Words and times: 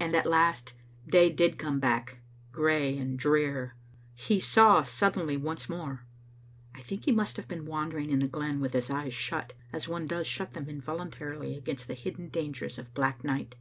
And 0.00 0.16
at 0.16 0.26
last 0.26 0.72
day 1.08 1.30
did 1.30 1.56
come 1.56 1.78
back, 1.78 2.18
gray 2.50 2.98
and 2.98 3.16
drear. 3.16 3.76
He 4.16 4.40
saw 4.40 4.82
suddenly 4.82 5.36
once 5.36 5.68
more. 5.68 6.04
I 6.74 6.80
think 6.80 7.04
he 7.04 7.12
must 7.12 7.36
have 7.36 7.46
been 7.46 7.64
wandering 7.64 8.18
the 8.18 8.26
glen 8.26 8.58
with 8.58 8.72
his 8.72 8.90
eyes 8.90 9.14
shut, 9.14 9.52
as 9.72 9.86
one 9.88 10.08
does 10.08 10.26
shut 10.26 10.54
them 10.54 10.68
involuntarily 10.68 11.54
against 11.56 11.86
the 11.86 11.94
hidden 11.94 12.28
dangers 12.28 12.76
of 12.76 12.92
black 12.92 13.22
night. 13.22 13.54